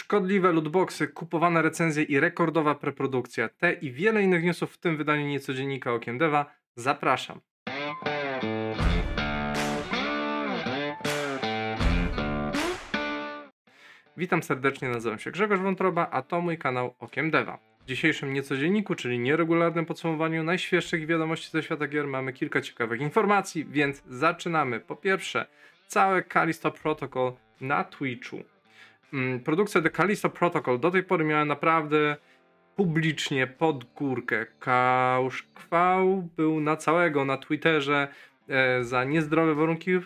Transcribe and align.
Szkodliwe 0.00 0.52
lootboxy, 0.52 1.08
kupowane 1.08 1.62
recenzje 1.62 2.02
i 2.02 2.20
rekordowa 2.20 2.74
preprodukcja. 2.74 3.48
Te 3.48 3.72
i 3.72 3.92
wiele 3.92 4.22
innych 4.22 4.44
newsów 4.44 4.72
w 4.72 4.78
tym 4.78 4.96
wydaniu 4.96 5.26
niecodziennika 5.26 5.92
Okiem 5.92 6.18
Deva. 6.18 6.46
Zapraszam. 6.76 7.40
Witam 14.16 14.42
serdecznie, 14.42 14.88
nazywam 14.88 15.18
się 15.18 15.30
Grzegorz 15.30 15.60
Wątroba, 15.60 16.08
a 16.10 16.22
to 16.22 16.40
mój 16.40 16.58
kanał 16.58 16.94
Okiem 16.98 17.30
Deva. 17.30 17.58
W 17.80 17.84
dzisiejszym 17.84 18.32
niecodzienniku, 18.32 18.94
czyli 18.94 19.18
nieregularnym 19.18 19.86
podsumowaniu 19.86 20.44
najświeższych 20.44 21.06
wiadomości 21.06 21.50
ze 21.50 21.62
świata 21.62 21.86
gier 21.86 22.06
mamy 22.06 22.32
kilka 22.32 22.60
ciekawych 22.60 23.00
informacji, 23.00 23.64
więc 23.64 24.02
zaczynamy. 24.06 24.80
Po 24.80 24.96
pierwsze, 24.96 25.46
całe 25.86 26.22
Callisto 26.22 26.70
Protocol 26.70 27.32
na 27.60 27.84
Twitchu. 27.84 28.42
Mm, 29.12 29.40
produkcja 29.40 29.82
The 29.82 29.90
Callisto 29.90 30.30
Protocol 30.30 30.80
do 30.80 30.90
tej 30.90 31.02
pory 31.02 31.24
miała 31.24 31.44
naprawdę 31.44 32.16
publicznie 32.76 33.46
pod 33.46 33.84
górkę. 33.84 34.46
Kałszkwał 34.60 36.28
był 36.36 36.60
na 36.60 36.76
całego 36.76 37.24
na 37.24 37.36
Twitterze 37.36 38.08
e, 38.48 38.84
za 38.84 39.04
niezdrowe 39.04 39.54
warunki 39.54 39.90
e, 39.92 40.00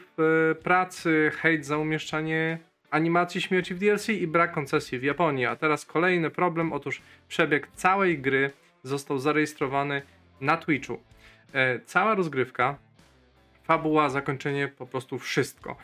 pracy, 0.55 1.31
hejt 1.35 1.67
za 1.67 1.79
umieszczanie 1.79 2.59
animacji 2.91 3.41
śmierci 3.41 3.75
w 3.75 3.79
DLC 3.79 4.09
i 4.09 4.27
brak 4.27 4.53
koncesji 4.53 4.99
w 4.99 5.03
Japonii. 5.03 5.47
A 5.47 5.57
teraz 5.57 5.87
kolejny 5.87 6.31
problem, 6.31 6.73
otóż 6.73 7.03
przebieg 7.29 7.69
całej 7.75 8.19
gry 8.19 8.51
został 8.83 9.19
zarejestrowany 9.19 10.03
na 10.41 10.57
Twitchu. 10.57 11.01
E, 11.53 11.81
cała 11.81 12.15
rozgrywka, 12.15 12.77
fabuła, 13.65 14.09
zakończenie, 14.09 14.69
po 14.69 14.87
prostu 14.87 15.19
wszystko. 15.19 15.77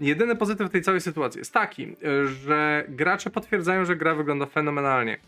Jedyny 0.00 0.36
pozytyw 0.36 0.70
tej 0.70 0.82
całej 0.82 1.00
sytuacji 1.00 1.38
jest 1.38 1.52
taki, 1.52 1.96
że 2.24 2.84
gracze 2.88 3.30
potwierdzają, 3.30 3.84
że 3.84 3.96
gra 3.96 4.14
wygląda 4.14 4.46
fenomenalnie. 4.46 5.18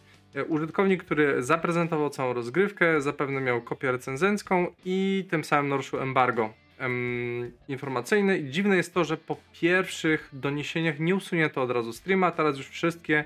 Użytkownik, 0.48 1.04
który 1.04 1.42
zaprezentował 1.42 2.10
całą 2.10 2.32
rozgrywkę, 2.32 3.00
zapewne 3.00 3.40
miał 3.40 3.62
kopię 3.62 3.92
recenzencką 3.92 4.66
i 4.84 5.26
tym 5.30 5.44
samym 5.44 5.68
naruszył 5.68 6.00
embargo 6.00 6.52
em, 6.78 7.52
informacyjne. 7.68 8.38
I 8.38 8.50
dziwne 8.50 8.76
jest 8.76 8.94
to, 8.94 9.04
że 9.04 9.16
po 9.16 9.36
pierwszych 9.52 10.28
doniesieniach 10.32 11.00
nie 11.00 11.14
usunięto 11.14 11.62
od 11.62 11.70
razu 11.70 11.92
streama, 11.92 12.30
teraz 12.30 12.56
już 12.56 12.68
wszystkie 12.68 13.24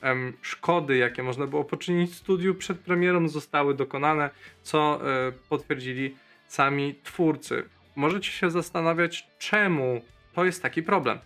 em, 0.00 0.32
szkody, 0.42 0.96
jakie 0.96 1.22
można 1.22 1.46
było 1.46 1.64
poczynić 1.64 2.10
w 2.10 2.14
studiu 2.14 2.54
przed 2.54 2.78
premierą, 2.78 3.28
zostały 3.28 3.74
dokonane, 3.74 4.30
co 4.62 5.00
e, 5.28 5.32
potwierdzili 5.48 6.16
sami 6.46 6.94
twórcy. 7.02 7.64
Możecie 7.96 8.30
się 8.30 8.50
zastanawiać, 8.50 9.26
czemu 9.38 10.02
to 10.32 10.44
jest 10.44 10.62
taki 10.62 10.82
problem. 10.82 11.18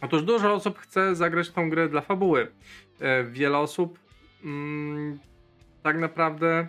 Otóż 0.00 0.22
dużo 0.22 0.54
osób 0.54 0.78
chce 0.78 1.14
zagrać 1.14 1.50
tą 1.50 1.70
grę 1.70 1.88
dla 1.88 2.00
fabuły. 2.00 2.48
E, 3.00 3.24
wiele 3.24 3.58
osób 3.58 3.98
mm, 4.44 5.18
tak 5.82 5.98
naprawdę 5.98 6.66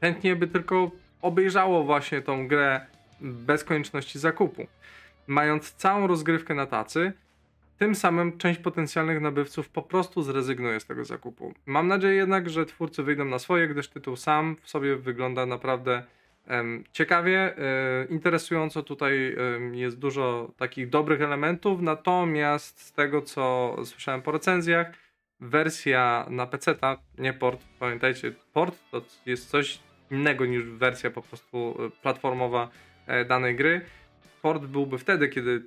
chętnie 0.00 0.36
by 0.36 0.46
tylko 0.46 0.90
obejrzało 1.22 1.84
właśnie 1.84 2.22
tą 2.22 2.48
grę 2.48 2.86
bez 3.20 3.64
konieczności 3.64 4.18
zakupu. 4.18 4.66
Mając 5.26 5.72
całą 5.72 6.06
rozgrywkę 6.06 6.54
na 6.54 6.66
tacy, 6.66 7.12
tym 7.78 7.94
samym 7.94 8.38
część 8.38 8.60
potencjalnych 8.60 9.20
nabywców 9.20 9.68
po 9.68 9.82
prostu 9.82 10.22
zrezygnuje 10.22 10.80
z 10.80 10.86
tego 10.86 11.04
zakupu. 11.04 11.54
Mam 11.66 11.88
nadzieję 11.88 12.14
jednak, 12.14 12.50
że 12.50 12.66
twórcy 12.66 13.02
wyjdą 13.02 13.24
na 13.24 13.38
swoje, 13.38 13.68
gdyż 13.68 13.88
tytuł 13.88 14.16
sam 14.16 14.56
w 14.62 14.70
sobie 14.70 14.96
wygląda 14.96 15.46
naprawdę 15.46 16.02
Ciekawie, 16.92 17.38
e, 17.38 18.04
interesująco 18.10 18.82
tutaj 18.82 19.36
jest 19.72 19.98
dużo 19.98 20.52
takich 20.56 20.88
dobrych 20.88 21.22
elementów, 21.22 21.82
natomiast 21.82 22.80
z 22.80 22.92
tego 22.92 23.22
co 23.22 23.76
słyszałem 23.84 24.22
po 24.22 24.32
recenzjach, 24.32 24.92
wersja 25.40 26.26
na 26.30 26.46
PC, 26.46 26.74
nie 27.18 27.32
port, 27.32 27.60
pamiętajcie, 27.78 28.32
port 28.52 28.78
to 28.90 29.02
jest 29.26 29.50
coś 29.50 29.80
innego 30.10 30.46
niż 30.46 30.64
wersja 30.64 31.10
po 31.10 31.22
prostu 31.22 31.76
e, 31.86 31.90
platformowa 32.02 32.68
e, 33.06 33.24
danej 33.24 33.56
gry. 33.56 33.80
Port 34.42 34.62
byłby 34.62 34.98
wtedy, 34.98 35.28
kiedy 35.28 35.62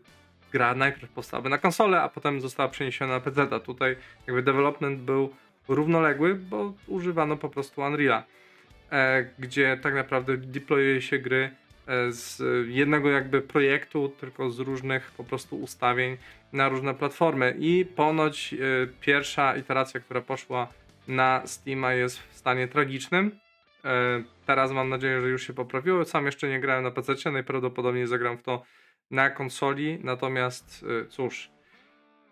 gra 0.52 0.76
najpierw 0.76 1.12
powstałaby 1.12 1.50
na 1.50 1.58
konsolę, 1.58 2.02
a 2.02 2.10
potem 2.10 2.42
została 2.42 2.70
przeniesiona 2.70 3.14
na 3.14 3.20
PC. 3.20 3.60
Tutaj 3.60 3.96
jakby 4.28 4.44
development 4.44 5.00
był 5.00 5.30
równoległy, 5.68 6.36
bo 6.36 6.74
używano 6.88 7.38
po 7.38 7.50
prostu 7.50 7.82
Unreal'a. 7.82 8.24
E, 8.94 9.26
gdzie 9.40 9.78
tak 9.82 9.94
naprawdę 9.94 10.38
deployuje 10.38 11.02
się 11.02 11.20
gry 11.20 11.50
e, 11.88 12.12
z 12.12 12.42
jednego 12.68 13.10
jakby 13.10 13.42
projektu, 13.42 14.10
tylko 14.10 14.52
z 14.52 14.60
różnych 14.60 15.12
po 15.18 15.24
prostu 15.24 15.62
ustawień 15.62 16.18
na 16.54 16.70
różne 16.70 16.94
platformy. 16.94 17.56
I 17.60 17.86
ponoć 17.86 18.54
e, 18.54 18.58
pierwsza 19.02 19.56
iteracja, 19.56 20.00
która 20.00 20.22
poszła 20.22 20.68
na 21.08 21.42
Steama 21.46 21.94
jest 21.94 22.20
w 22.20 22.38
stanie 22.38 22.68
tragicznym. 22.68 23.32
Teraz 24.46 24.72
mam 24.72 24.90
nadzieję, 24.90 25.22
że 25.22 25.28
już 25.28 25.48
się 25.48 25.54
poprawiło. 25.54 26.06
Sam 26.06 26.26
jeszcze 26.26 26.50
nie 26.50 26.60
grałem 26.60 26.84
na 26.84 26.92
PC, 26.92 27.32
najprawdopodobniej 27.32 28.08
zagram 28.08 28.38
w 28.38 28.44
to 28.44 28.64
na 29.12 29.30
konsoli. 29.30 30.00
Natomiast 30.04 30.86
cóż, 31.10 31.50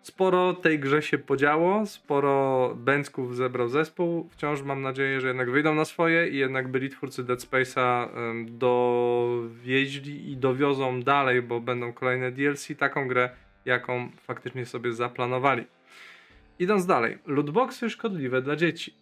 Sporo 0.02 0.54
tej 0.54 0.78
grze 0.78 1.02
się 1.02 1.18
podziało, 1.18 1.86
sporo 1.86 2.74
Bęcków 2.76 3.36
zebrał 3.36 3.68
zespół. 3.68 4.28
Wciąż 4.30 4.62
mam 4.62 4.82
nadzieję, 4.82 5.20
że 5.20 5.28
jednak 5.28 5.50
wyjdą 5.50 5.74
na 5.74 5.84
swoje 5.84 6.28
i 6.28 6.36
jednak 6.36 6.68
byli 6.68 6.90
twórcy 6.90 7.24
Dead 7.24 7.40
Space'a 7.40 8.08
dowieźli 8.46 10.30
i 10.32 10.36
dowiozą 10.36 11.02
dalej, 11.02 11.42
bo 11.42 11.60
będą 11.60 11.92
kolejne 11.92 12.32
DLC, 12.32 12.68
taką 12.78 13.08
grę, 13.08 13.30
jaką 13.64 14.10
faktycznie 14.16 14.66
sobie 14.66 14.92
zaplanowali. 14.92 15.64
Idąc 16.58 16.86
dalej, 16.86 17.18
lootboxy 17.26 17.90
szkodliwe 17.90 18.42
dla 18.42 18.56
dzieci. 18.56 18.94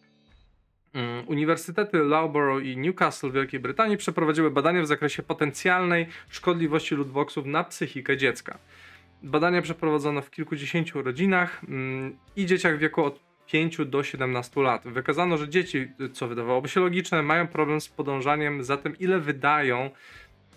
Mm, 0.94 1.28
uniwersytety 1.28 1.99
Loughborough 1.99 2.65
i 2.65 2.77
Newcastle 2.77 3.31
w 3.31 3.33
Wielkiej 3.33 3.60
Brytanii 3.60 3.97
przeprowadziły 3.97 4.50
badania 4.50 4.83
w 4.83 4.87
zakresie 4.87 5.22
potencjalnej 5.22 6.06
szkodliwości 6.28 6.97
lootboxów 6.97 7.47
na 7.47 7.65
psychikę 7.65 8.16
dziecka. 8.16 8.59
Badania 9.22 9.62
przeprowadzono 9.62 10.22
w 10.22 10.31
kilkudziesięciu 10.31 11.03
rodzinach 11.03 11.60
mm, 11.69 12.16
i 12.36 12.47
dzieciach 12.47 12.76
w 12.76 12.78
wieku 12.78 13.04
od 13.04 13.20
5 13.47 13.78
do 13.86 14.03
17 14.03 14.60
lat. 14.60 14.82
Wykazano, 14.88 15.36
że 15.38 15.48
dzieci, 15.48 15.88
co 16.12 16.28
wydawałoby 16.28 16.69
się 16.69 16.81
logiczne, 16.81 17.22
mają 17.22 17.47
problem 17.47 17.80
z 17.80 17.88
podążaniem 17.88 18.64
za 18.64 18.76
tym, 18.76 18.98
ile 18.98 19.20
wydają 19.20 19.91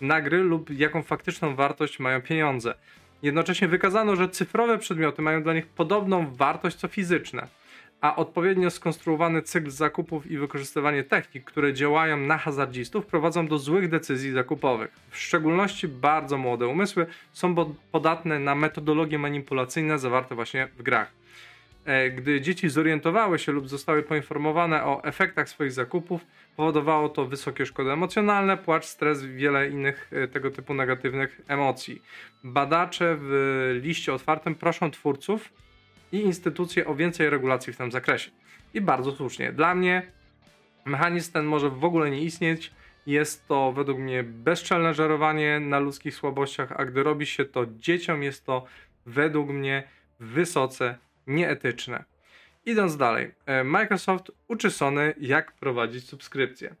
na 0.00 0.20
gry 0.20 0.42
lub 0.42 0.70
jaką 0.70 1.02
faktyczną 1.02 1.54
wartość 1.54 1.98
mają 1.98 2.22
pieniądze. 2.22 2.74
Jednocześnie 3.22 3.68
wykazano, 3.68 4.16
że 4.16 4.28
cyfrowe 4.28 4.78
przedmioty 4.78 5.22
mają 5.22 5.42
dla 5.42 5.54
nich 5.54 5.66
podobną 5.66 6.34
wartość 6.34 6.76
co 6.76 6.88
fizyczne 6.88 7.48
a 8.04 8.16
odpowiednio 8.16 8.70
skonstruowany 8.70 9.42
cykl 9.42 9.70
zakupów 9.70 10.30
i 10.30 10.38
wykorzystywanie 10.38 11.04
technik, 11.04 11.44
które 11.44 11.74
działają 11.74 12.16
na 12.16 12.38
hazardzistów, 12.38 13.06
prowadzą 13.06 13.46
do 13.46 13.58
złych 13.58 13.88
decyzji 13.88 14.32
zakupowych. 14.32 14.90
W 15.10 15.18
szczególności 15.18 15.88
bardzo 15.88 16.38
młode 16.38 16.66
umysły 16.66 17.06
są 17.32 17.54
podatne 17.92 18.38
na 18.38 18.54
metodologie 18.54 19.18
manipulacyjne 19.18 19.98
zawarte 19.98 20.34
właśnie 20.34 20.68
w 20.78 20.82
grach. 20.82 21.12
E, 21.84 22.10
gdy 22.10 22.40
dzieci 22.40 22.68
zorientowały 22.68 23.38
się 23.38 23.52
lub 23.52 23.68
zostały 23.68 24.02
poinformowane 24.02 24.84
o 24.84 25.04
efektach 25.04 25.48
swoich 25.48 25.72
zakupów, 25.72 26.26
powodowało 26.56 27.08
to 27.08 27.26
wysokie 27.26 27.66
szkody 27.66 27.90
emocjonalne, 27.90 28.56
płacz, 28.56 28.84
stres 28.84 29.22
i 29.22 29.28
wiele 29.28 29.68
innych 29.68 30.10
e, 30.12 30.28
tego 30.28 30.50
typu 30.50 30.74
negatywnych 30.74 31.40
emocji. 31.48 32.02
Badacze 32.44 33.16
w 33.20 33.80
liście 33.82 34.14
otwartym 34.14 34.54
proszą 34.54 34.90
twórców 34.90 35.63
i 36.14 36.20
instytucje 36.20 36.86
o 36.86 36.94
więcej 36.94 37.30
regulacji 37.30 37.72
w 37.72 37.76
tym 37.76 37.92
zakresie. 37.92 38.30
I 38.74 38.80
bardzo 38.80 39.12
słusznie. 39.12 39.52
Dla 39.52 39.74
mnie 39.74 40.02
mechanizm 40.84 41.32
ten 41.32 41.44
może 41.44 41.70
w 41.70 41.84
ogóle 41.84 42.10
nie 42.10 42.20
istnieć. 42.20 42.72
Jest 43.06 43.48
to 43.48 43.72
według 43.72 43.98
mnie 43.98 44.22
bezczelne 44.24 44.94
żerowanie 44.94 45.60
na 45.60 45.78
ludzkich 45.78 46.14
słabościach, 46.14 46.72
a 46.76 46.84
gdy 46.84 47.02
robi 47.02 47.26
się 47.26 47.44
to 47.44 47.66
dzieciom, 47.66 48.22
jest 48.22 48.46
to 48.46 48.64
według 49.06 49.50
mnie 49.50 49.88
wysoce 50.20 50.98
nieetyczne. 51.26 52.04
Idąc 52.66 52.96
dalej, 52.96 53.34
e, 53.46 53.64
Microsoft 53.64 54.30
uczy 54.48 54.70
Sony, 54.70 55.14
jak 55.20 55.52
prowadzić 55.52 56.08
subskrypcję. 56.08 56.74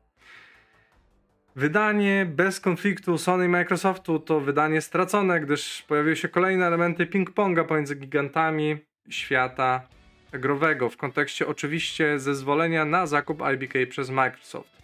Wydanie 1.56 2.26
bez 2.26 2.60
konfliktu 2.60 3.18
Sony 3.18 3.44
i 3.44 3.48
Microsoftu 3.48 4.18
to 4.18 4.40
wydanie 4.40 4.80
stracone, 4.80 5.40
gdyż 5.40 5.82
pojawiły 5.82 6.16
się 6.16 6.28
kolejne 6.28 6.66
elementy 6.66 7.06
ping-ponga 7.06 7.64
pomiędzy 7.64 7.94
gigantami 7.94 8.78
świata 9.08 9.88
growego 10.32 10.90
w 10.90 10.96
kontekście 10.96 11.46
oczywiście 11.46 12.18
zezwolenia 12.18 12.84
na 12.84 13.06
zakup 13.06 13.42
IBK 13.54 13.72
przez 13.90 14.10
Microsoft. 14.10 14.82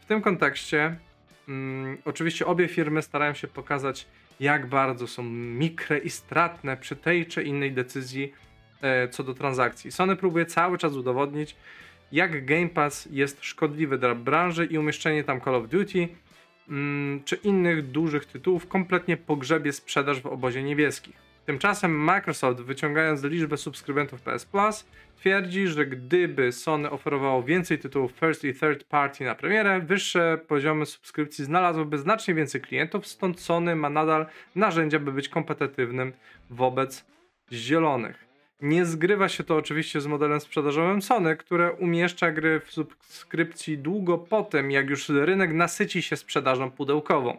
W 0.00 0.06
tym 0.06 0.22
kontekście 0.22 0.96
mm, 1.48 1.98
oczywiście 2.04 2.46
obie 2.46 2.68
firmy 2.68 3.02
starają 3.02 3.34
się 3.34 3.48
pokazać, 3.48 4.06
jak 4.40 4.66
bardzo 4.66 5.06
są 5.06 5.22
mikre 5.32 5.98
i 5.98 6.10
stratne 6.10 6.76
przy 6.76 6.96
tej 6.96 7.26
czy 7.26 7.42
innej 7.42 7.72
decyzji 7.72 8.32
e, 8.82 9.08
co 9.08 9.24
do 9.24 9.34
transakcji. 9.34 9.92
Sony 9.92 10.16
próbuje 10.16 10.46
cały 10.46 10.78
czas 10.78 10.92
udowodnić, 10.92 11.56
jak 12.12 12.44
Game 12.44 12.68
Pass 12.68 13.08
jest 13.10 13.44
szkodliwy 13.44 13.98
dla 13.98 14.14
branży 14.14 14.66
i 14.66 14.78
umieszczenie 14.78 15.24
tam 15.24 15.40
Call 15.40 15.54
of 15.54 15.68
Duty 15.68 16.08
mm, 16.68 17.24
czy 17.24 17.36
innych 17.36 17.90
dużych 17.90 18.24
tytułów 18.24 18.68
kompletnie 18.68 19.16
pogrzebie 19.16 19.72
sprzedaż 19.72 20.20
w 20.20 20.26
obozie 20.26 20.62
niebieskich. 20.62 21.27
Tymczasem 21.48 21.92
Microsoft, 21.92 22.60
wyciągając 22.60 23.24
liczbę 23.24 23.56
subskrybentów 23.56 24.22
PS 24.22 24.44
Plus, 24.44 24.86
twierdzi, 25.16 25.66
że 25.66 25.86
gdyby 25.86 26.52
Sony 26.52 26.90
oferowało 26.90 27.42
więcej 27.42 27.78
tytułów 27.78 28.12
first 28.12 28.44
i 28.44 28.54
third 28.54 28.84
party 28.84 29.24
na 29.24 29.34
premierę, 29.34 29.80
wyższe 29.80 30.38
poziomy 30.48 30.86
subskrypcji 30.86 31.44
znalazłyby 31.44 31.98
znacznie 31.98 32.34
więcej 32.34 32.60
klientów, 32.60 33.06
stąd 33.06 33.40
Sony 33.40 33.76
ma 33.76 33.90
nadal 33.90 34.26
narzędzia, 34.54 34.98
by 34.98 35.12
być 35.12 35.28
kompetytywnym 35.28 36.12
wobec 36.50 37.04
zielonych. 37.52 38.24
Nie 38.60 38.84
zgrywa 38.84 39.28
się 39.28 39.44
to 39.44 39.56
oczywiście 39.56 40.00
z 40.00 40.06
modelem 40.06 40.40
sprzedażowym 40.40 41.02
Sony, 41.02 41.36
które 41.36 41.72
umieszcza 41.72 42.32
gry 42.32 42.60
w 42.60 42.72
subskrypcji 42.72 43.78
długo 43.78 44.18
po 44.18 44.42
tym, 44.42 44.70
jak 44.70 44.90
już 44.90 45.08
rynek 45.08 45.52
nasyci 45.52 46.02
się 46.02 46.16
sprzedażą 46.16 46.70
pudełkową. 46.70 47.36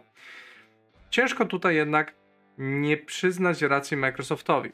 Ciężko 1.09 1.45
tutaj 1.45 1.75
jednak 1.75 2.18
nie 2.59 2.97
przyznać 2.97 3.61
racji 3.61 3.97
Microsoftowi. 3.97 4.71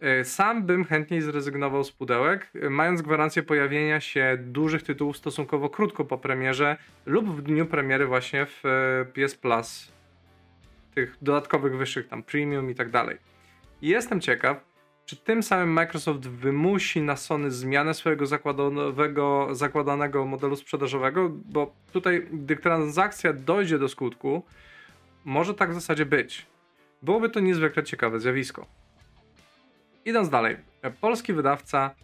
E, 0.00 0.24
sam 0.24 0.62
bym 0.66 0.84
chętniej 0.84 1.22
zrezygnował 1.22 1.84
z 1.84 1.92
pudełek, 1.92 2.50
e, 2.54 2.70
mając 2.70 3.02
gwarancję 3.02 3.42
pojawienia 3.42 4.00
się 4.00 4.38
dużych 4.40 4.82
tytułów 4.82 5.16
stosunkowo 5.16 5.70
krótko 5.70 6.04
po 6.04 6.18
premierze 6.18 6.76
lub 7.06 7.36
w 7.36 7.42
dniu 7.42 7.66
premiery 7.66 8.06
właśnie 8.06 8.46
w 8.46 8.62
e, 8.64 9.04
PS 9.04 9.34
Plus, 9.34 9.92
tych 10.94 11.16
dodatkowych 11.22 11.76
wyższych 11.76 12.08
tam 12.08 12.22
premium 12.22 12.70
i 12.70 12.74
tak 12.74 12.90
dalej. 12.90 13.16
Jestem 13.82 14.20
ciekaw, 14.20 14.64
czy 15.06 15.16
tym 15.16 15.42
samym 15.42 15.72
Microsoft 15.72 16.28
wymusi 16.28 17.02
na 17.02 17.16
Sony 17.16 17.50
zmianę 17.50 17.94
swojego 17.94 18.26
zakładanego 19.52 20.26
modelu 20.26 20.56
sprzedażowego, 20.56 21.28
bo 21.28 21.74
tutaj, 21.92 22.26
gdy 22.32 22.56
transakcja 22.56 23.32
dojdzie 23.32 23.78
do 23.78 23.88
skutku, 23.88 24.42
może 25.24 25.54
tak 25.54 25.70
w 25.70 25.74
zasadzie 25.74 26.06
być. 26.06 26.46
Byłoby 27.02 27.30
to 27.30 27.40
niezwykle 27.40 27.84
ciekawe 27.84 28.20
zjawisko. 28.20 28.66
Idąc 30.04 30.28
dalej, 30.28 30.56
polski 31.00 31.32
wydawca 31.32 31.94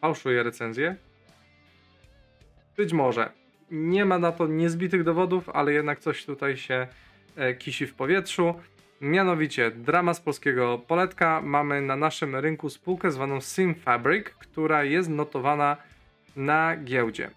fałszuje 0.00 0.42
recenzję. 0.42 0.96
Być 2.76 2.92
może. 2.92 3.30
Nie 3.70 4.04
ma 4.04 4.18
na 4.18 4.32
to 4.32 4.46
niezbitych 4.46 5.04
dowodów, 5.04 5.48
ale 5.48 5.72
jednak 5.72 6.00
coś 6.00 6.24
tutaj 6.24 6.56
się 6.56 6.86
e, 7.36 7.54
kisi 7.54 7.86
w 7.86 7.94
powietrzu. 7.94 8.54
Mianowicie, 9.00 9.70
drama 9.70 10.14
z 10.14 10.20
polskiego 10.20 10.78
poletka. 10.78 11.40
Mamy 11.44 11.80
na 11.80 11.96
naszym 11.96 12.36
rynku 12.36 12.70
spółkę 12.70 13.10
zwaną 13.10 13.40
SimFabric, 13.40 14.24
która 14.28 14.84
jest 14.84 15.08
notowana 15.08 15.76
na 16.36 16.76
giełdzie. 16.76 17.30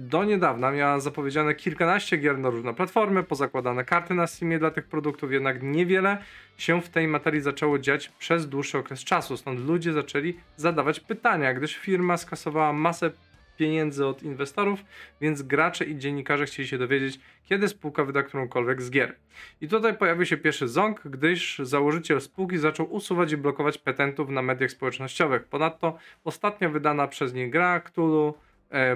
Do 0.00 0.24
niedawna 0.24 0.70
miała 0.70 1.00
zapowiedziane 1.00 1.54
kilkanaście 1.54 2.16
gier 2.16 2.38
na 2.38 2.50
różne 2.50 2.74
platformy, 2.74 3.22
pozakładane 3.22 3.84
karty 3.84 4.14
na 4.14 4.26
Steamie 4.26 4.58
dla 4.58 4.70
tych 4.70 4.86
produktów, 4.86 5.32
jednak 5.32 5.62
niewiele 5.62 6.18
się 6.58 6.82
w 6.82 6.88
tej 6.88 7.08
materii 7.08 7.40
zaczęło 7.40 7.78
dziać 7.78 8.08
przez 8.08 8.48
dłuższy 8.48 8.78
okres 8.78 9.04
czasu, 9.04 9.36
stąd 9.36 9.60
ludzie 9.60 9.92
zaczęli 9.92 10.36
zadawać 10.56 11.00
pytania, 11.00 11.54
gdyż 11.54 11.76
firma 11.76 12.16
skasowała 12.16 12.72
masę 12.72 13.10
pieniędzy 13.56 14.06
od 14.06 14.22
inwestorów, 14.22 14.80
więc 15.20 15.42
gracze 15.42 15.84
i 15.84 15.98
dziennikarze 15.98 16.46
chcieli 16.46 16.68
się 16.68 16.78
dowiedzieć, 16.78 17.20
kiedy 17.44 17.68
spółka 17.68 18.04
wyda 18.04 18.22
którąkolwiek 18.22 18.82
z 18.82 18.90
gier. 18.90 19.14
I 19.60 19.68
tutaj 19.68 19.96
pojawił 19.96 20.26
się 20.26 20.36
pierwszy 20.36 20.68
ząg, 20.68 21.00
gdyż 21.04 21.58
założyciel 21.58 22.20
spółki 22.20 22.58
zaczął 22.58 22.92
usuwać 22.92 23.32
i 23.32 23.36
blokować 23.36 23.78
petentów 23.78 24.28
na 24.28 24.42
mediach 24.42 24.70
społecznościowych. 24.70 25.44
Ponadto 25.44 25.98
ostatnio 26.24 26.70
wydana 26.70 27.08
przez 27.08 27.34
nie 27.34 27.50
gra 27.50 27.80
Cthulhu 27.80 28.34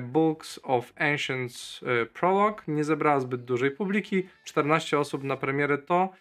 Books 0.01 0.61
of 0.63 0.93
Ancients 0.97 1.81
e, 1.83 2.07
Prologue 2.07 2.57
nie 2.69 2.85
zebrała 2.85 3.21
zbyt 3.21 3.45
dużej 3.45 3.71
publiki. 3.71 4.29
14 4.45 4.99
osób 4.99 5.25
na 5.25 5.37
premierę 5.37 5.79
to, 5.79 6.13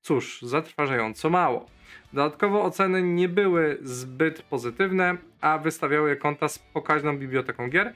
cóż, 0.00 0.42
zatrważająco 0.42 1.30
mało. 1.30 1.66
Dodatkowo 2.12 2.64
oceny 2.64 3.02
nie 3.02 3.28
były 3.28 3.78
zbyt 3.82 4.42
pozytywne, 4.42 5.16
a 5.40 5.58
wystawiały 5.58 6.10
je 6.10 6.16
konta 6.16 6.48
z 6.48 6.58
pokaźną 6.58 7.18
biblioteką 7.18 7.68
gier. 7.68 7.92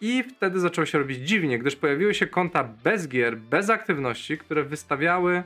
I 0.00 0.22
wtedy 0.22 0.60
zaczęło 0.60 0.86
się 0.86 0.98
robić 0.98 1.18
dziwnie, 1.28 1.58
gdyż 1.58 1.76
pojawiły 1.76 2.14
się 2.14 2.26
konta 2.26 2.64
bez 2.84 3.08
gier, 3.08 3.36
bez 3.36 3.70
aktywności, 3.70 4.38
które 4.38 4.64
wystawiały 4.64 5.42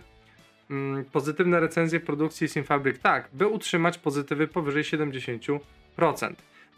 mm, 0.71 1.05
pozytywne 1.05 1.61
recenzje 1.61 2.01
produkcji 2.01 2.49
Simfabric 2.49 2.99
tak, 2.99 3.29
by 3.33 3.47
utrzymać 3.47 3.99
pozytywy 3.99 4.49
powyżej 4.49 4.83
70%. 4.83 5.59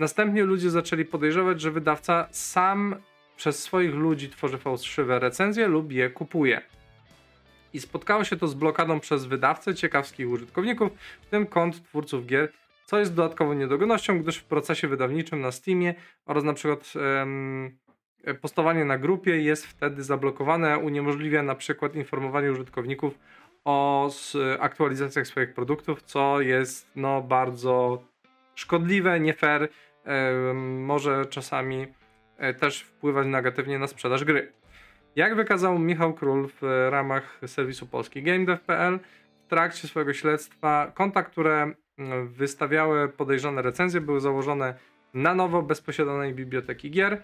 Następnie 0.01 0.45
ludzie 0.45 0.71
zaczęli 0.71 1.05
podejrzewać, 1.05 1.61
że 1.61 1.71
wydawca 1.71 2.29
sam 2.31 2.97
przez 3.37 3.63
swoich 3.63 3.95
ludzi 3.95 4.29
tworzy 4.29 4.59
fałszywe 4.59 5.19
recenzje 5.19 5.69
lub 5.69 5.93
je 5.93 6.11
kupuje. 6.11 6.61
I 7.73 7.81
spotkało 7.81 8.25
się 8.25 8.37
to 8.37 8.49
z 8.49 8.55
blokadą 8.55 9.01
przez 9.01 9.25
wydawcę 9.25 9.75
ciekawskich 9.75 10.29
użytkowników, 10.29 10.93
w 11.21 11.27
tym 11.27 11.47
kont 11.47 11.85
twórców 11.85 12.27
gier, 12.27 12.53
co 12.85 12.99
jest 12.99 13.15
dodatkową 13.15 13.53
niedogodnością, 13.53 14.23
gdyż 14.23 14.37
w 14.37 14.45
procesie 14.45 14.89
wydawniczym 14.89 15.41
na 15.41 15.53
Steamie 15.53 15.95
oraz 16.27 16.45
na 16.45 16.55
przykład 16.55 16.93
um, 16.97 17.79
postowanie 18.41 18.85
na 18.85 18.99
grupie 18.99 19.43
jest 19.43 19.67
wtedy 19.67 20.03
zablokowane, 20.03 20.79
uniemożliwia 20.79 21.43
na 21.43 21.55
przykład 21.55 21.95
informowanie 21.95 22.53
użytkowników 22.53 23.19
o 23.65 24.11
aktualizacjach 24.61 25.27
swoich 25.27 25.55
produktów, 25.55 26.03
co 26.03 26.41
jest 26.41 26.91
no 26.97 27.23
bardzo 27.23 28.05
szkodliwe, 28.55 29.21
nie 29.21 29.35
fair, 29.35 29.69
może 30.55 31.27
czasami 31.27 31.87
e, 32.39 32.55
też 32.55 32.81
wpływać 32.83 33.27
negatywnie 33.27 33.79
na 33.79 33.87
sprzedaż 33.87 34.25
gry. 34.25 34.53
Jak 35.17 35.35
wykazał 35.37 35.79
Michał 35.79 36.15
Król 36.15 36.49
w 36.49 36.89
ramach 36.91 37.41
serwisu 37.47 37.87
polski 37.87 38.23
GameDev.pl, 38.23 38.99
w 39.47 39.51
trakcie 39.51 39.89
swojego 39.89 40.13
śledztwa 40.13 40.93
konta, 40.95 41.23
które 41.23 41.73
mm, 41.99 42.29
wystawiały 42.29 43.09
podejrzane 43.09 43.63
recenzje, 43.63 44.01
były 44.01 44.21
założone 44.21 44.75
na 45.15 45.35
nowo 45.35 45.63
bez 45.63 45.81
posiadanej 45.81 46.35
biblioteki 46.35 46.91
gier, 46.91 47.23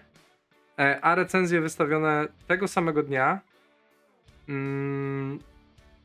e, 0.79 0.99
a 1.01 1.15
recenzje 1.15 1.61
wystawione 1.61 2.27
tego 2.47 2.67
samego 2.67 3.03
dnia 3.03 3.39
mm, 4.49 5.39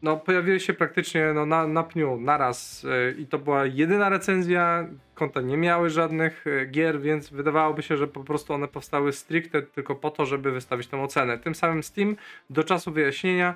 no, 0.02 0.16
pojawiły 0.16 0.60
się 0.60 0.75
praktycznie 0.75 1.32
no, 1.34 1.46
na, 1.46 1.66
na 1.66 1.82
pniu, 1.82 2.20
naraz 2.20 2.82
yy, 2.82 3.14
i 3.19 3.26
to 3.26 3.38
była 3.38 3.66
jedyna 3.66 4.08
recenzja, 4.08 4.87
konta 5.14 5.40
nie 5.40 5.56
miały 5.56 5.90
żadnych 5.90 6.44
yy, 6.46 6.66
gier, 6.66 7.00
więc 7.00 7.31
wydawałoby 7.31 7.82
się, 7.82 7.96
że 7.96 8.08
po 8.08 8.25
prostu 8.25 8.52
one 8.52 8.69
powstały 8.69 9.12
stricte 9.12 9.62
tylko 9.62 9.94
po 9.94 10.10
to, 10.10 10.26
żeby 10.26 10.52
wystawić 10.52 10.87
tę 10.88 11.02
ocenę. 11.02 11.38
Tym 11.38 11.54
samym 11.54 11.82
Steam 11.82 12.16
do 12.50 12.64
czasu 12.64 12.93
wyjaśnienia 12.93 13.54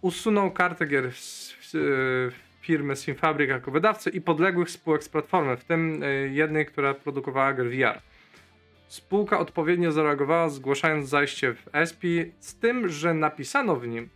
usunął 0.00 0.50
kartę 0.50 0.86
gier 0.86 1.12
z, 1.12 1.74
yy, 1.74 2.32
firmy 2.60 2.96
Simfabric 2.96 3.48
jako 3.48 3.70
wydawcy 3.70 4.10
i 4.10 4.20
podległych 4.20 4.70
spółek 4.70 5.04
z 5.04 5.08
platformy, 5.08 5.56
w 5.56 5.64
tym 5.64 6.02
jednej, 6.30 6.66
która 6.66 6.94
produkowała 6.94 7.52
gry 7.52 7.70
VR. 7.70 8.00
Spółka 8.88 9.38
odpowiednio 9.38 9.92
zareagowała, 9.92 10.48
zgłaszając 10.48 11.08
zajście 11.08 11.54
w 11.54 11.68
SP, 11.88 12.02
z 12.40 12.54
tym, 12.54 12.88
że 12.88 13.14
napisano 13.14 13.76
w 13.76 13.88
nim, 13.88 14.08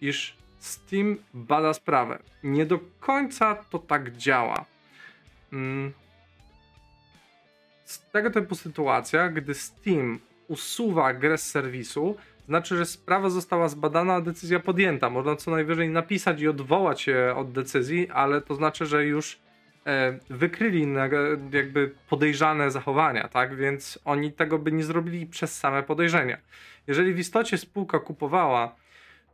iż 0.00 0.36
Steam 0.66 1.16
bada 1.34 1.74
sprawę. 1.74 2.18
Nie 2.42 2.66
do 2.66 2.78
końca 3.00 3.54
to 3.54 3.78
tak 3.78 4.16
działa. 4.16 4.64
Mm. 5.52 5.92
Z 7.84 8.00
tego 8.10 8.30
typu 8.30 8.54
sytuacja, 8.54 9.28
gdy 9.28 9.54
Steam 9.54 10.18
usuwa 10.48 11.12
grę 11.12 11.38
z 11.38 11.50
serwisu, 11.50 12.16
znaczy, 12.46 12.76
że 12.76 12.86
sprawa 12.86 13.30
została 13.30 13.68
zbadana, 13.68 14.14
a 14.14 14.20
decyzja 14.20 14.60
podjęta. 14.60 15.10
Można 15.10 15.36
co 15.36 15.50
najwyżej 15.50 15.88
napisać 15.88 16.40
i 16.40 16.48
odwołać 16.48 17.00
się 17.00 17.34
od 17.36 17.52
decyzji, 17.52 18.10
ale 18.10 18.40
to 18.40 18.54
znaczy, 18.54 18.86
że 18.86 19.06
już 19.06 19.38
e, 19.86 20.18
wykryli 20.30 20.86
jakby 21.52 21.94
podejrzane 22.08 22.70
zachowania, 22.70 23.28
tak? 23.28 23.56
Więc 23.56 23.98
oni 24.04 24.32
tego 24.32 24.58
by 24.58 24.72
nie 24.72 24.84
zrobili 24.84 25.26
przez 25.26 25.58
same 25.58 25.82
podejrzenia. 25.82 26.38
Jeżeli 26.86 27.14
w 27.14 27.18
istocie 27.18 27.58
spółka 27.58 27.98
kupowała 27.98 28.76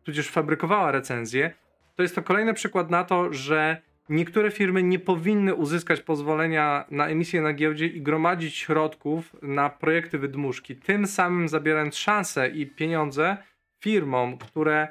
tudzież 0.05 0.29
fabrykowała 0.29 0.93
recenzję, 0.93 1.55
to 1.97 2.03
jest 2.03 2.15
to 2.15 2.23
kolejny 2.23 2.55
przykład 2.55 2.91
na 2.91 3.05
to, 3.05 3.33
że 3.33 3.77
niektóre 4.09 4.51
firmy 4.51 4.83
nie 4.83 4.99
powinny 4.99 5.55
uzyskać 5.55 6.01
pozwolenia 6.01 6.85
na 6.91 7.07
emisję 7.07 7.41
na 7.41 7.53
giełdzie 7.53 7.87
i 7.87 8.03
gromadzić 8.03 8.57
środków 8.57 9.37
na 9.43 9.71
projekty 9.71 10.19
wydmuszki, 10.19 10.77
tym 10.77 11.07
samym 11.07 11.49
zabierając 11.49 11.97
szanse 11.97 12.49
i 12.49 12.67
pieniądze 12.67 13.37
firmom, 13.81 14.39
które 14.39 14.89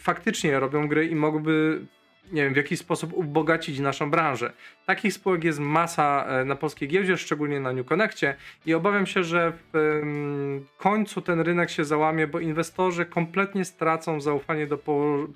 faktycznie 0.00 0.60
robią 0.60 0.88
gry 0.88 1.06
i 1.06 1.14
mogłyby 1.14 1.86
nie 2.32 2.44
wiem, 2.44 2.54
w 2.54 2.56
jakiś 2.56 2.78
sposób 2.78 3.12
ubogacić 3.12 3.78
naszą 3.78 4.10
branżę. 4.10 4.52
Takich 4.86 5.12
spółek 5.12 5.44
jest 5.44 5.58
masa 5.58 6.26
e, 6.28 6.44
na 6.44 6.56
polskiej 6.56 6.88
giełdzie, 6.88 7.16
szczególnie 7.16 7.60
na 7.60 7.72
New 7.72 7.86
Connectie 7.86 8.34
i 8.66 8.74
obawiam 8.74 9.06
się, 9.06 9.24
że 9.24 9.52
w 9.72 10.66
końcu 10.78 11.22
ten 11.22 11.40
rynek 11.40 11.70
się 11.70 11.84
załamie, 11.84 12.26
bo 12.26 12.40
inwestorzy 12.40 13.06
kompletnie 13.06 13.64
stracą 13.64 14.20
zaufanie 14.20 14.66
do 14.66 14.78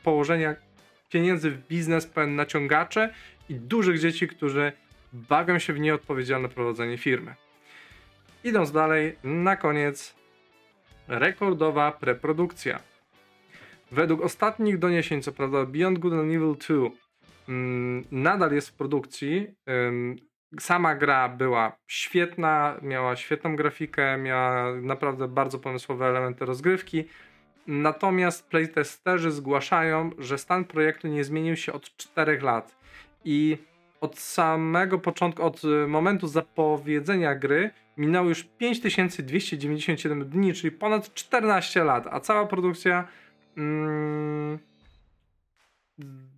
położenia 0.03 0.55
pieniędzy 1.11 1.51
w 1.51 1.67
biznes 1.69 2.07
pełen 2.07 2.37
naciągacze 2.37 3.15
i 3.49 3.55
dużych 3.55 3.99
dzieci, 3.99 4.29
którzy 4.29 4.73
bawią 5.13 5.59
się 5.59 5.73
w 5.73 5.81
nieodpowiedzialne 5.81 6.49
prowadzenie 6.49 6.99
firmy. 6.99 7.35
Idąc 8.45 8.73
dalej, 8.73 9.17
na 9.25 9.57
koniec 9.57 10.15
rekordowa 11.09 11.93
preprodukcja. 11.93 12.90
Według 13.93 14.23
ostatnich 14.23 14.79
doniesień, 14.79 15.23
co 15.23 15.33
prawda 15.33 15.67
Beyond 15.67 15.99
Good 15.99 16.13
and 16.13 16.33
Evil 16.33 16.57
2 16.69 16.91
mm, 17.49 18.05
nadal 18.11 18.53
jest 18.53 18.69
w 18.69 18.73
produkcji. 18.73 19.47
Sama 20.61 20.95
gra 20.95 21.29
była 21.29 21.77
świetna, 21.87 22.77
miała 22.83 23.17
świetną 23.17 23.57
grafikę, 23.57 24.19
miała 24.19 24.75
naprawdę 24.75 25.29
bardzo 25.29 25.59
pomysłowe 25.59 26.07
elementy 26.07 26.45
rozgrywki. 26.45 27.05
Natomiast 27.67 28.49
playtesterzy 28.49 29.31
zgłaszają, 29.31 30.11
że 30.19 30.39
stan 30.39 30.65
projektu 30.65 31.09
nie 31.09 31.25
zmienił 31.25 31.57
się 31.57 31.73
od 31.73 31.97
4 31.97 32.41
lat. 32.41 32.77
I 33.25 33.59
od 34.01 34.19
samego 34.19 34.99
początku, 34.99 35.43
od 35.43 35.63
momentu 35.89 36.27
zapowiedzenia 36.27 37.35
gry 37.35 37.71
minęło 37.97 38.29
już 38.29 38.45
5297 38.45 40.29
dni, 40.29 40.55
czyli 40.55 40.73
ponad 40.73 41.15
14 41.15 41.85
lat, 41.85 42.07
a 42.11 42.21
cała 42.21 42.47
produkcja 42.47 43.09
mm, 43.57 44.59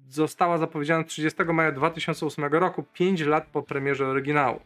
została 0.09 0.59
zapowiedziana 0.59 1.04
30 1.04 1.45
maja 1.45 1.73
2008 1.73 2.45
roku, 2.45 2.85
5 2.92 3.21
lat 3.21 3.47
po 3.47 3.62
premierze 3.62 4.07
oryginału. 4.07 4.61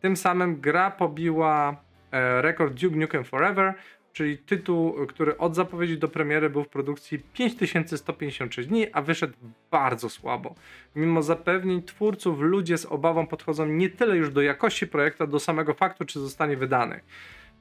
Tym 0.00 0.16
samym 0.16 0.60
gra 0.60 0.90
pobiła 0.90 1.76
e, 2.12 2.42
rekord 2.42 2.74
Duke 2.74 2.96
Nukem 2.96 3.24
Forever, 3.24 3.74
czyli 4.12 4.38
tytuł, 4.38 5.06
który 5.06 5.38
od 5.38 5.54
zapowiedzi 5.54 5.98
do 5.98 6.08
premiery 6.08 6.50
był 6.50 6.64
w 6.64 6.68
produkcji 6.68 7.18
5156 7.18 8.68
dni, 8.68 8.86
a 8.92 9.02
wyszedł 9.02 9.34
bardzo 9.70 10.08
słabo. 10.08 10.54
Mimo 10.96 11.22
zapewnień 11.22 11.82
twórców, 11.82 12.40
ludzie 12.40 12.78
z 12.78 12.86
obawą 12.86 13.26
podchodzą 13.26 13.66
nie 13.66 13.88
tyle 13.88 14.16
już 14.16 14.30
do 14.30 14.42
jakości 14.42 14.86
projektu, 14.86 15.26
do 15.26 15.40
samego 15.40 15.74
faktu, 15.74 16.04
czy 16.04 16.20
zostanie 16.20 16.56
wydany. 16.56 17.00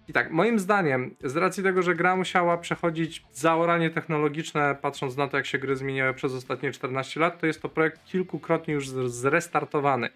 I 0.09 0.13
tak, 0.13 0.31
moim 0.31 0.59
zdaniem, 0.59 1.15
z 1.23 1.35
racji 1.35 1.63
tego, 1.63 1.81
że 1.81 1.95
gra 1.95 2.15
musiała 2.15 2.57
przechodzić 2.57 3.23
zaoranie 3.33 3.89
technologiczne, 3.89 4.75
patrząc 4.81 5.17
na 5.17 5.27
to, 5.27 5.37
jak 5.37 5.45
się 5.45 5.57
gry 5.57 5.75
zmieniały 5.75 6.13
przez 6.13 6.33
ostatnie 6.33 6.71
14 6.71 7.19
lat, 7.19 7.39
to 7.39 7.47
jest 7.47 7.61
to 7.61 7.69
projekt 7.69 8.05
kilkukrotnie 8.05 8.73
już 8.73 8.89
zrestartowany. 8.89 10.09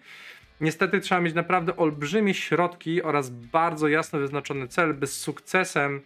Niestety 0.60 1.00
trzeba 1.00 1.20
mieć 1.20 1.34
naprawdę 1.34 1.76
olbrzymie 1.76 2.34
środki 2.34 3.02
oraz 3.02 3.30
bardzo 3.30 3.88
jasno 3.88 4.18
wyznaczony 4.18 4.68
cel, 4.68 4.94
by 4.94 5.06
z 5.06 5.16
sukcesem 5.16 6.00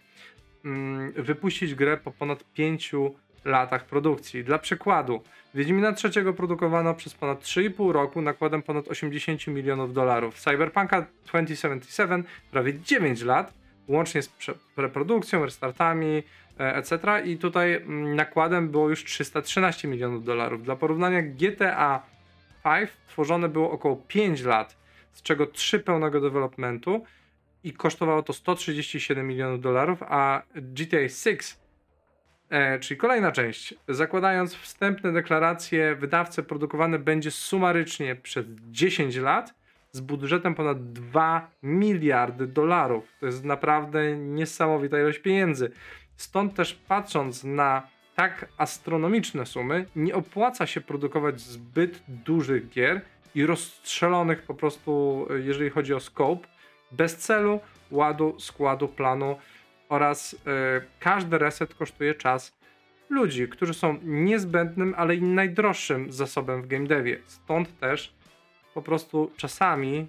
mm, 0.65 1.11
wypuścić 1.11 1.75
grę 1.75 1.97
po 1.97 2.11
ponad 2.11 2.43
5 2.53 2.91
latach 3.45 3.85
produkcji. 3.85 4.43
Dla 4.43 4.59
przykładu, 4.59 5.23
Wiedźmina 5.53 5.93
trzeciego 5.93 6.33
produkowano 6.33 6.93
przez 6.93 7.13
ponad 7.13 7.43
3,5 7.43 7.91
roku 7.91 8.21
nakładem 8.21 8.61
ponad 8.61 8.87
80 8.87 9.47
milionów 9.47 9.93
dolarów. 9.93 10.39
Cyberpunka 10.39 11.05
2077 11.25 12.23
prawie 12.51 12.79
9 12.79 13.21
lat, 13.21 13.58
łącznie 13.89 14.21
z 14.21 14.29
preprodukcją, 14.75 15.45
restartami, 15.45 16.23
e, 16.59 16.75
etc. 16.75 16.97
I 17.25 17.37
tutaj 17.37 17.73
mm, 17.73 18.15
nakładem 18.15 18.69
było 18.69 18.89
już 18.89 19.03
313 19.03 19.87
milionów 19.87 20.23
dolarów. 20.23 20.63
Dla 20.63 20.75
porównania 20.75 21.21
GTA 21.21 22.03
5 22.63 22.89
tworzone 23.07 23.49
było 23.49 23.71
około 23.71 23.95
5 23.95 24.43
lat, 24.43 24.77
z 25.13 25.21
czego 25.21 25.47
3 25.47 25.79
pełnego 25.79 26.21
developmentu 26.21 27.03
i 27.63 27.73
kosztowało 27.73 28.23
to 28.23 28.33
137 28.33 29.27
milionów 29.27 29.61
dolarów, 29.61 30.03
a 30.03 30.41
GTA 30.55 31.09
6, 31.09 31.57
e, 32.49 32.79
czyli 32.79 32.97
kolejna 32.97 33.31
część, 33.31 33.73
zakładając 33.87 34.55
wstępne 34.55 35.11
deklaracje, 35.11 35.95
wydawcy 35.95 36.43
produkowane 36.43 36.99
będzie 36.99 37.31
sumarycznie 37.31 38.15
przez 38.15 38.45
10 38.71 39.15
lat 39.15 39.58
z 39.91 39.99
budżetem 39.99 40.55
ponad 40.55 40.91
2 40.91 41.51
miliardy 41.63 42.47
dolarów. 42.47 43.13
To 43.19 43.25
jest 43.25 43.43
naprawdę 43.43 44.17
niesamowita 44.17 44.99
ilość 44.99 45.19
pieniędzy. 45.19 45.71
Stąd 46.15 46.55
też 46.55 46.73
patrząc 46.73 47.43
na 47.43 47.87
tak 48.15 48.49
astronomiczne 48.57 49.45
sumy, 49.45 49.85
nie 49.95 50.15
opłaca 50.15 50.65
się 50.65 50.81
produkować 50.81 51.41
zbyt 51.41 52.03
dużych 52.07 52.69
gier 52.69 53.01
i 53.35 53.45
rozstrzelonych 53.45 54.41
po 54.41 54.53
prostu, 54.53 55.25
jeżeli 55.43 55.69
chodzi 55.69 55.93
o 55.93 55.99
scope, 55.99 56.47
bez 56.91 57.17
celu, 57.17 57.59
ładu, 57.91 58.35
składu, 58.39 58.87
planu 58.87 59.37
oraz 59.89 60.31
yy, 60.31 60.39
każdy 60.99 61.37
reset 61.37 61.75
kosztuje 61.75 62.13
czas 62.15 62.59
ludzi, 63.09 63.47
którzy 63.47 63.73
są 63.73 63.99
niezbędnym, 64.03 64.93
ale 64.97 65.15
i 65.15 65.21
najdroższym 65.21 66.11
zasobem 66.11 66.61
w 66.61 66.67
game 66.67 66.87
devie. 66.87 67.19
Stąd 67.25 67.79
też 67.79 68.13
po 68.79 68.83
prostu 68.83 69.31
czasami, 69.37 70.07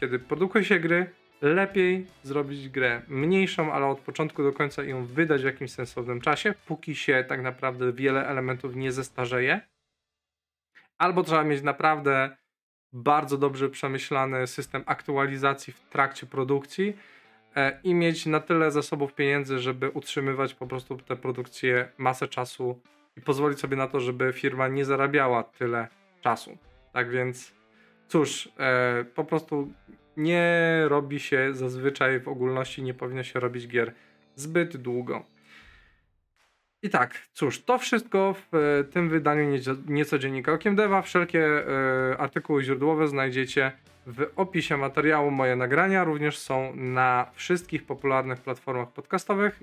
kiedy 0.00 0.18
produkuje 0.18 0.64
się 0.64 0.80
gry, 0.80 1.10
lepiej 1.42 2.06
zrobić 2.22 2.68
grę 2.68 3.02
mniejszą, 3.08 3.72
ale 3.72 3.86
od 3.86 4.00
początku 4.00 4.42
do 4.42 4.52
końca 4.52 4.84
ją 4.84 5.06
wydać 5.06 5.42
w 5.42 5.44
jakimś 5.44 5.72
sensownym 5.72 6.20
czasie, 6.20 6.54
póki 6.66 6.94
się 6.94 7.24
tak 7.28 7.42
naprawdę 7.42 7.92
wiele 7.92 8.26
elementów 8.26 8.76
nie 8.76 8.92
zestarzeje. 8.92 9.60
Albo 10.98 11.22
trzeba 11.22 11.44
mieć 11.44 11.62
naprawdę 11.62 12.36
bardzo 12.92 13.38
dobrze 13.38 13.70
przemyślany 13.70 14.46
system 14.46 14.82
aktualizacji 14.86 15.72
w 15.72 15.80
trakcie 15.80 16.26
produkcji 16.26 16.96
e, 17.56 17.80
i 17.84 17.94
mieć 17.94 18.26
na 18.26 18.40
tyle 18.40 18.70
zasobów 18.70 19.14
pieniędzy, 19.14 19.58
żeby 19.58 19.90
utrzymywać 19.90 20.54
po 20.54 20.66
prostu 20.66 20.96
tę 20.96 21.16
produkcję 21.16 21.88
masę 21.98 22.28
czasu 22.28 22.80
i 23.16 23.20
pozwolić 23.20 23.60
sobie 23.60 23.76
na 23.76 23.88
to, 23.88 24.00
żeby 24.00 24.32
firma 24.32 24.68
nie 24.68 24.84
zarabiała 24.84 25.42
tyle 25.42 25.88
czasu. 26.20 26.58
Tak 26.92 27.10
więc, 27.10 27.54
cóż, 28.12 28.48
e, 28.58 29.04
po 29.14 29.24
prostu 29.24 29.72
nie 30.16 30.82
robi 30.88 31.20
się 31.20 31.54
zazwyczaj 31.54 32.20
w 32.20 32.28
ogólności, 32.28 32.82
nie 32.82 32.94
powinno 32.94 33.22
się 33.22 33.40
robić 33.40 33.68
gier 33.68 33.92
zbyt 34.36 34.76
długo. 34.76 35.24
I 36.82 36.90
tak, 36.90 37.28
cóż, 37.32 37.62
to 37.62 37.78
wszystko 37.78 38.34
w 38.34 38.54
e, 38.54 38.84
tym 38.84 39.08
wydaniu 39.08 39.50
nieco, 39.50 39.70
nieco 39.86 40.18
dziennika 40.18 40.52
Okiem 40.52 40.76
Deva. 40.76 41.02
Wszelkie 41.02 41.46
e, 41.46 42.16
artykuły 42.18 42.64
źródłowe 42.64 43.08
znajdziecie 43.08 43.72
w 44.06 44.30
opisie 44.36 44.76
materiału. 44.76 45.30
Moje 45.30 45.56
nagrania 45.56 46.04
również 46.04 46.38
są 46.38 46.76
na 46.76 47.30
wszystkich 47.34 47.86
popularnych 47.86 48.40
platformach 48.40 48.92
podcastowych. 48.92 49.60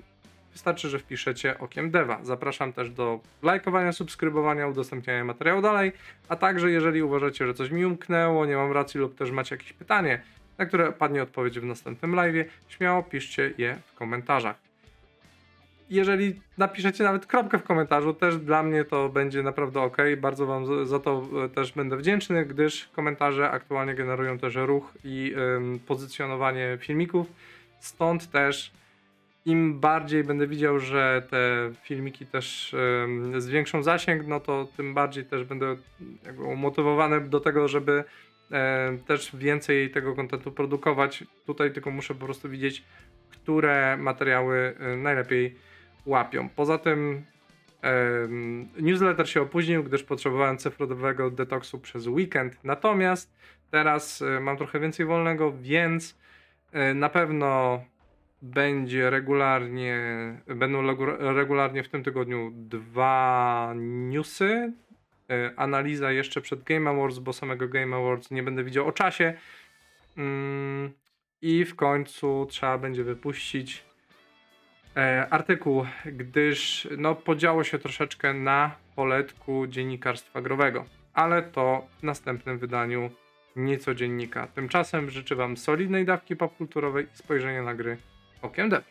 Wystarczy, 0.52 0.88
że 0.88 0.98
wpiszecie 0.98 1.58
Okiem 1.58 1.90
Deva. 1.90 2.18
Zapraszam 2.22 2.72
też 2.72 2.90
do 2.90 3.20
lajkowania, 3.42 3.92
subskrybowania, 3.92 4.66
udostępniania 4.66 5.24
materiału 5.24 5.62
dalej, 5.62 5.92
a 6.28 6.36
także 6.36 6.70
jeżeli 6.70 7.02
uważacie, 7.02 7.46
że 7.46 7.54
coś 7.54 7.70
mi 7.70 7.86
umknęło, 7.86 8.46
nie 8.46 8.56
mam 8.56 8.72
racji 8.72 9.00
lub 9.00 9.18
też 9.18 9.30
macie 9.30 9.54
jakieś 9.54 9.72
pytanie, 9.72 10.22
na 10.58 10.66
które 10.66 10.92
padnie 10.92 11.22
odpowiedź 11.22 11.60
w 11.60 11.64
następnym 11.64 12.14
live, 12.14 12.46
śmiało 12.68 13.02
piszcie 13.02 13.52
je 13.58 13.76
w 13.86 13.94
komentarzach. 13.94 14.70
Jeżeli 15.90 16.40
napiszecie 16.58 17.04
nawet 17.04 17.26
kropkę 17.26 17.58
w 17.58 17.62
komentarzu, 17.62 18.14
też 18.14 18.36
dla 18.36 18.62
mnie 18.62 18.84
to 18.84 19.08
będzie 19.08 19.42
naprawdę 19.42 19.80
ok. 19.80 19.96
Bardzo 20.18 20.46
Wam 20.46 20.86
za 20.86 21.00
to 21.00 21.22
e, 21.44 21.48
też 21.48 21.72
będę 21.72 21.96
wdzięczny, 21.96 22.46
gdyż 22.46 22.88
komentarze 22.96 23.50
aktualnie 23.50 23.94
generują 23.94 24.38
też 24.38 24.54
ruch 24.54 24.92
i 25.04 25.34
ym, 25.56 25.80
pozycjonowanie 25.86 26.78
filmików. 26.80 27.26
Stąd 27.80 28.30
też 28.30 28.72
im 29.46 29.80
bardziej 29.80 30.24
będę 30.24 30.46
widział, 30.46 30.78
że 30.78 31.22
te 31.30 31.70
filmiki 31.82 32.26
też 32.26 32.74
zwiększą 33.38 33.82
zasięg, 33.82 34.26
no 34.26 34.40
to 34.40 34.68
tym 34.76 34.94
bardziej 34.94 35.24
też 35.24 35.44
będę 35.44 35.76
jakby 36.26 36.42
umotywowany 36.42 37.20
do 37.20 37.40
tego, 37.40 37.68
żeby 37.68 38.04
też 39.06 39.36
więcej 39.36 39.90
tego 39.90 40.14
kontentu 40.14 40.52
produkować. 40.52 41.24
Tutaj 41.46 41.72
tylko 41.72 41.90
muszę 41.90 42.14
po 42.14 42.24
prostu 42.24 42.48
widzieć, 42.48 42.84
które 43.30 43.96
materiały 43.96 44.74
najlepiej 44.96 45.56
łapią. 46.06 46.48
Poza 46.48 46.78
tym 46.78 47.24
newsletter 48.80 49.28
się 49.28 49.42
opóźnił, 49.42 49.84
gdyż 49.84 50.02
potrzebowałem 50.02 50.58
cyfrowego 50.58 51.30
detoksu 51.30 51.78
przez 51.78 52.06
weekend. 52.06 52.64
Natomiast 52.64 53.32
teraz 53.70 54.22
e, 54.22 54.40
mam 54.40 54.56
trochę 54.56 54.80
więcej 54.80 55.06
wolnego, 55.06 55.52
więc 55.60 56.18
e, 56.72 56.94
na 56.94 57.08
pewno 57.08 57.80
będzie 58.42 59.10
regularnie, 59.10 59.98
będą 60.46 60.82
regularnie 61.18 61.82
w 61.82 61.88
tym 61.88 62.04
tygodniu 62.04 62.50
dwa 62.54 63.72
newsy 63.76 64.72
E, 65.30 65.52
analiza 65.56 66.12
jeszcze 66.12 66.40
przed 66.40 66.62
Game 66.62 66.90
Awards, 66.90 67.18
bo 67.18 67.32
samego 67.32 67.68
Game 67.68 67.96
Awards 67.96 68.30
nie 68.30 68.42
będę 68.42 68.64
widział 68.64 68.86
o 68.86 68.92
czasie. 68.92 69.34
Mm, 70.16 70.92
I 71.42 71.64
w 71.64 71.76
końcu 71.76 72.46
trzeba 72.50 72.78
będzie 72.78 73.04
wypuścić 73.04 73.84
e, 74.96 75.26
artykuł, 75.30 75.86
gdyż 76.04 76.88
no, 76.98 77.14
podziało 77.14 77.64
się 77.64 77.78
troszeczkę 77.78 78.34
na 78.34 78.76
poletku 78.96 79.66
dziennikarstwa 79.66 80.40
growego, 80.40 80.84
ale 81.12 81.42
to 81.42 81.86
w 81.98 82.02
następnym 82.02 82.58
wydaniu 82.58 83.10
nieco 83.56 83.94
dziennika. 83.94 84.46
Tymczasem 84.46 85.10
życzę 85.10 85.34
Wam 85.34 85.56
solidnej 85.56 86.04
dawki 86.04 86.36
popkulturowej 86.36 87.04
i 87.14 87.16
spojrzenia 87.16 87.62
na 87.62 87.74
gry 87.74 87.96
okiem 88.42 88.70
dev. 88.70 88.82